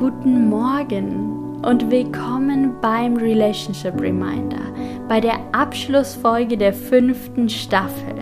guten 0.00 0.48
Morgen 0.48 1.60
und 1.62 1.90
willkommen 1.90 2.74
beim 2.80 3.18
Relationship 3.18 4.00
Reminder, 4.00 4.56
bei 5.10 5.20
der 5.20 5.34
Abschlussfolge 5.52 6.56
der 6.56 6.72
fünften 6.72 7.50
Staffel. 7.50 8.14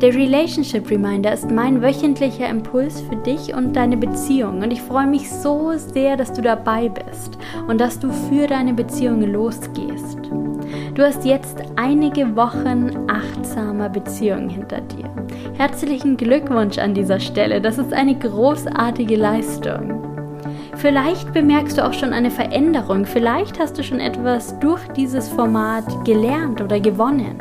Der 0.00 0.12
Relationship 0.12 0.90
Reminder 0.90 1.32
ist 1.32 1.48
mein 1.48 1.80
wöchentlicher 1.80 2.48
Impuls 2.48 3.00
für 3.02 3.14
dich 3.14 3.54
und 3.54 3.76
deine 3.76 3.96
Beziehung 3.96 4.60
und 4.60 4.72
ich 4.72 4.82
freue 4.82 5.06
mich 5.06 5.30
so 5.30 5.70
sehr, 5.76 6.16
dass 6.16 6.32
du 6.32 6.42
dabei 6.42 6.88
bist 6.88 7.38
und 7.68 7.80
dass 7.80 8.00
du 8.00 8.10
für 8.10 8.48
deine 8.48 8.74
Beziehung 8.74 9.22
losgehst. 9.22 10.18
Du 10.96 11.02
hast 11.04 11.24
jetzt 11.24 11.62
einige 11.76 12.34
Wochen 12.34 12.90
achtsamer 13.06 13.88
Beziehung 13.88 14.48
hinter 14.48 14.80
dir. 14.80 15.08
Herzlichen 15.54 16.16
Glückwunsch 16.16 16.78
an 16.78 16.92
dieser 16.92 17.20
Stelle, 17.20 17.60
das 17.60 17.78
ist 17.78 17.92
eine 17.92 18.18
großartige 18.18 19.14
Leistung. 19.14 20.11
Vielleicht 20.76 21.32
bemerkst 21.32 21.78
du 21.78 21.84
auch 21.84 21.92
schon 21.92 22.12
eine 22.12 22.30
Veränderung, 22.30 23.04
vielleicht 23.04 23.58
hast 23.60 23.78
du 23.78 23.84
schon 23.84 24.00
etwas 24.00 24.58
durch 24.58 24.80
dieses 24.96 25.28
Format 25.28 26.04
gelernt 26.04 26.60
oder 26.60 26.80
gewonnen. 26.80 27.36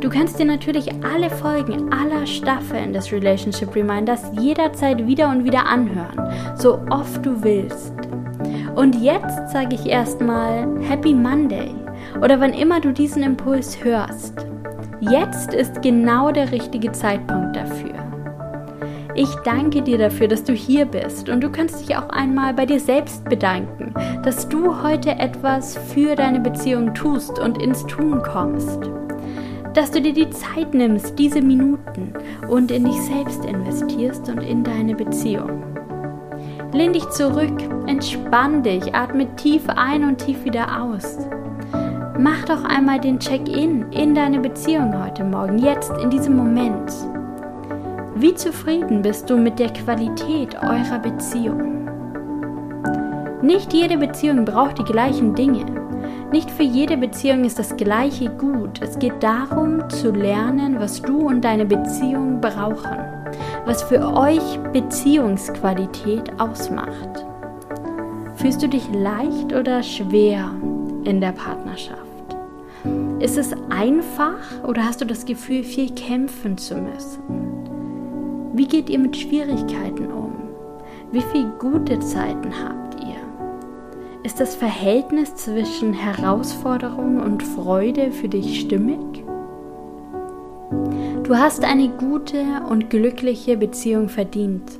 Du 0.00 0.08
kannst 0.10 0.38
dir 0.38 0.44
natürlich 0.44 0.90
alle 1.02 1.30
Folgen 1.30 1.92
aller 1.92 2.26
Staffeln 2.26 2.92
des 2.92 3.10
Relationship 3.10 3.74
Reminders 3.74 4.22
jederzeit 4.38 5.06
wieder 5.06 5.30
und 5.30 5.44
wieder 5.44 5.66
anhören, 5.66 6.30
so 6.56 6.78
oft 6.90 7.24
du 7.24 7.42
willst. 7.42 7.94
Und 8.74 9.00
jetzt 9.00 9.50
sage 9.50 9.74
ich 9.74 9.86
erstmal 9.86 10.66
Happy 10.82 11.14
Monday 11.14 11.74
oder 12.20 12.38
wann 12.40 12.52
immer 12.52 12.80
du 12.80 12.92
diesen 12.92 13.22
Impuls 13.22 13.82
hörst. 13.82 14.46
Jetzt 15.00 15.54
ist 15.54 15.82
genau 15.82 16.30
der 16.30 16.52
richtige 16.52 16.92
Zeitpunkt. 16.92 17.43
Ich 19.16 19.32
danke 19.44 19.80
dir 19.80 19.96
dafür, 19.96 20.26
dass 20.26 20.42
du 20.42 20.52
hier 20.52 20.86
bist 20.86 21.28
und 21.28 21.40
du 21.40 21.48
kannst 21.48 21.80
dich 21.80 21.96
auch 21.96 22.08
einmal 22.08 22.52
bei 22.52 22.66
dir 22.66 22.80
selbst 22.80 23.24
bedanken, 23.28 23.94
dass 24.24 24.48
du 24.48 24.82
heute 24.82 25.10
etwas 25.10 25.76
für 25.76 26.16
deine 26.16 26.40
Beziehung 26.40 26.94
tust 26.94 27.38
und 27.38 27.62
ins 27.62 27.86
Tun 27.86 28.22
kommst. 28.22 28.80
Dass 29.72 29.92
du 29.92 30.00
dir 30.00 30.12
die 30.12 30.30
Zeit 30.30 30.74
nimmst, 30.74 31.16
diese 31.16 31.40
Minuten 31.40 32.12
und 32.48 32.72
in 32.72 32.86
dich 32.86 33.00
selbst 33.02 33.44
investierst 33.44 34.28
und 34.28 34.38
in 34.40 34.64
deine 34.64 34.96
Beziehung. 34.96 35.62
Lehn 36.72 36.92
dich 36.92 37.08
zurück, 37.10 37.62
entspann 37.86 38.64
dich, 38.64 38.96
atme 38.96 39.28
tief 39.36 39.62
ein 39.68 40.02
und 40.02 40.18
tief 40.18 40.44
wieder 40.44 40.82
aus. 40.82 41.18
Mach 42.18 42.44
doch 42.46 42.64
einmal 42.64 42.98
den 42.98 43.20
Check-in 43.20 43.92
in 43.92 44.16
deine 44.16 44.40
Beziehung 44.40 44.92
heute 45.04 45.22
Morgen, 45.22 45.58
jetzt 45.58 45.92
in 46.02 46.10
diesem 46.10 46.36
Moment. 46.36 46.90
Wie 48.16 48.32
zufrieden 48.32 49.02
bist 49.02 49.28
du 49.28 49.36
mit 49.36 49.58
der 49.58 49.72
Qualität 49.72 50.54
eurer 50.54 51.00
Beziehung? 51.00 51.88
Nicht 53.42 53.72
jede 53.72 53.98
Beziehung 53.98 54.44
braucht 54.44 54.78
die 54.78 54.84
gleichen 54.84 55.34
Dinge. 55.34 55.66
Nicht 56.30 56.48
für 56.48 56.62
jede 56.62 56.96
Beziehung 56.96 57.42
ist 57.42 57.58
das 57.58 57.76
gleiche 57.76 58.30
gut. 58.30 58.80
Es 58.80 59.00
geht 59.00 59.20
darum 59.20 59.90
zu 59.90 60.12
lernen, 60.12 60.78
was 60.78 61.02
du 61.02 61.26
und 61.26 61.44
deine 61.44 61.64
Beziehung 61.64 62.40
brauchen, 62.40 62.98
was 63.64 63.82
für 63.82 64.16
euch 64.16 64.60
Beziehungsqualität 64.72 66.40
ausmacht. 66.40 67.26
Fühlst 68.36 68.62
du 68.62 68.68
dich 68.68 68.88
leicht 68.92 69.52
oder 69.52 69.82
schwer 69.82 70.52
in 71.02 71.20
der 71.20 71.32
Partnerschaft? 71.32 71.98
Ist 73.18 73.38
es 73.38 73.52
einfach 73.70 74.62
oder 74.62 74.84
hast 74.84 75.00
du 75.00 75.04
das 75.04 75.26
Gefühl, 75.26 75.64
viel 75.64 75.90
kämpfen 75.90 76.56
zu 76.56 76.76
müssen? 76.76 77.63
Wie 78.56 78.68
geht 78.68 78.88
ihr 78.88 79.00
mit 79.00 79.16
Schwierigkeiten 79.16 80.12
um? 80.12 80.32
Wie 81.10 81.22
viele 81.32 81.50
gute 81.58 81.98
Zeiten 81.98 82.52
habt 82.62 83.00
ihr? 83.00 83.16
Ist 84.22 84.38
das 84.38 84.54
Verhältnis 84.54 85.34
zwischen 85.34 85.92
Herausforderung 85.92 87.20
und 87.20 87.42
Freude 87.42 88.12
für 88.12 88.28
dich 88.28 88.60
stimmig? 88.60 89.24
Du 91.24 91.36
hast 91.36 91.64
eine 91.64 91.88
gute 91.88 92.44
und 92.68 92.90
glückliche 92.90 93.56
Beziehung 93.56 94.08
verdient. 94.08 94.78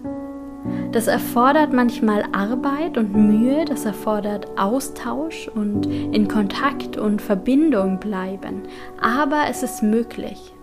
Das 0.92 1.08
erfordert 1.08 1.72
manchmal 1.72 2.26
Arbeit 2.30 2.96
und 2.96 3.12
Mühe, 3.12 3.64
das 3.64 3.86
erfordert 3.86 4.46
Austausch 4.56 5.48
und 5.52 5.86
in 5.86 6.28
Kontakt 6.28 6.96
und 6.96 7.20
Verbindung 7.20 7.98
bleiben, 7.98 8.62
aber 9.00 9.46
es 9.50 9.64
ist 9.64 9.82
möglich. 9.82 10.53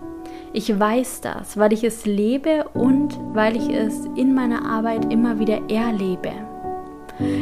Ich 0.54 0.78
weiß 0.78 1.22
das, 1.22 1.58
weil 1.58 1.72
ich 1.72 1.84
es 1.86 2.06
lebe 2.06 2.66
und 2.74 3.18
weil 3.34 3.56
ich 3.56 3.70
es 3.70 4.06
in 4.16 4.34
meiner 4.34 4.66
Arbeit 4.66 5.12
immer 5.12 5.40
wieder 5.40 5.70
erlebe. 5.70 6.32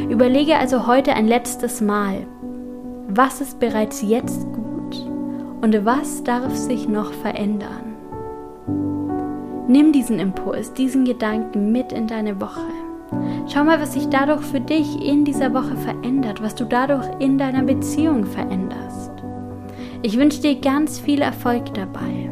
Überlege 0.08 0.56
also 0.56 0.86
heute 0.86 1.14
ein 1.14 1.26
letztes 1.26 1.80
Mal, 1.80 2.26
was 3.08 3.40
ist 3.40 3.58
bereits 3.58 4.02
jetzt 4.02 4.46
gut 4.52 5.10
und 5.60 5.84
was 5.84 6.22
darf 6.22 6.54
sich 6.54 6.88
noch 6.88 7.12
verändern. 7.12 7.96
Nimm 9.66 9.92
diesen 9.92 10.20
Impuls, 10.20 10.72
diesen 10.74 11.04
Gedanken 11.04 11.72
mit 11.72 11.92
in 11.92 12.06
deine 12.06 12.40
Woche. 12.40 12.60
Schau 13.52 13.64
mal, 13.64 13.80
was 13.80 13.94
sich 13.94 14.08
dadurch 14.08 14.42
für 14.42 14.60
dich 14.60 15.04
in 15.04 15.24
dieser 15.24 15.52
Woche 15.52 15.76
verändert, 15.76 16.42
was 16.42 16.54
du 16.54 16.64
dadurch 16.64 17.06
in 17.18 17.38
deiner 17.38 17.64
Beziehung 17.64 18.24
veränderst. 18.24 19.10
Ich 20.02 20.16
wünsche 20.16 20.40
dir 20.40 20.60
ganz 20.60 21.00
viel 21.00 21.22
Erfolg 21.22 21.74
dabei. 21.74 22.30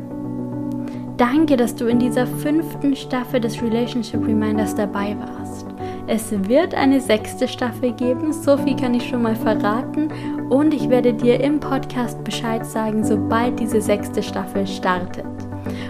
Danke, 1.19 1.57
dass 1.57 1.75
du 1.75 1.87
in 1.87 1.99
dieser 1.99 2.29
fünften 2.29 2.95
Staffel 2.95 3.41
des 3.41 3.61
Relationship 3.61 4.25
Reminders 4.25 4.77
dabei 4.77 5.17
warst. 5.19 5.67
Es 6.07 6.31
wird 6.49 6.77
eine 6.77 7.01
sechste 7.01 7.49
Staffel 7.49 7.91
geben, 7.91 8.33
so 8.33 8.57
viel 8.57 8.77
kann 8.77 8.95
ich 8.95 9.09
schon 9.09 9.23
mal 9.23 9.35
verraten 9.35 10.13
und 10.49 10.73
ich 10.73 10.89
werde 10.89 11.13
dir 11.13 11.41
im 11.41 11.59
Podcast 11.59 12.23
Bescheid 12.23 12.65
sagen, 12.65 13.03
sobald 13.03 13.59
diese 13.59 13.81
sechste 13.81 14.23
Staffel 14.23 14.65
startet. 14.65 15.27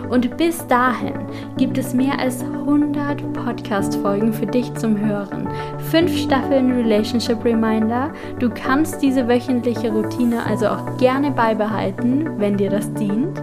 Und 0.09 0.35
bis 0.39 0.67
dahin 0.67 1.13
gibt 1.59 1.77
es 1.77 1.93
mehr 1.93 2.19
als 2.19 2.43
100 2.43 3.31
Podcast-Folgen 3.35 4.33
für 4.33 4.47
dich 4.47 4.73
zum 4.75 4.99
Hören. 4.99 5.47
Fünf 5.91 6.17
Staffeln 6.17 6.73
Relationship 6.73 7.45
Reminder. 7.45 8.11
Du 8.39 8.49
kannst 8.49 9.03
diese 9.03 9.29
wöchentliche 9.29 9.93
Routine 9.93 10.47
also 10.47 10.69
auch 10.69 10.97
gerne 10.97 11.31
beibehalten, 11.31 12.41
wenn 12.41 12.57
dir 12.57 12.71
das 12.71 12.93
dient 12.95 13.43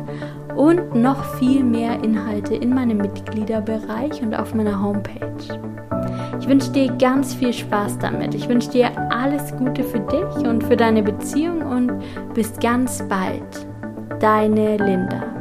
und 0.55 0.95
noch 0.95 1.23
viel 1.35 1.63
mehr 1.63 2.03
Inhalte 2.03 2.55
in 2.55 2.73
meinem 2.73 2.97
Mitgliederbereich 2.97 4.21
und 4.21 4.33
auf 4.33 4.53
meiner 4.53 4.81
Homepage. 4.81 5.59
Ich 6.39 6.47
wünsche 6.47 6.71
dir 6.71 6.91
ganz 6.97 7.33
viel 7.33 7.53
Spaß 7.53 7.99
damit. 7.99 8.33
Ich 8.35 8.47
wünsche 8.47 8.69
dir 8.69 8.91
alles 9.11 9.55
Gute 9.57 9.83
für 9.83 9.99
dich 9.99 10.47
und 10.47 10.63
für 10.63 10.77
deine 10.77 11.03
Beziehung 11.03 11.61
und 11.61 11.91
bis 12.33 12.53
ganz 12.59 13.03
bald. 13.07 13.67
Deine 14.19 14.77
Linda. 14.77 15.34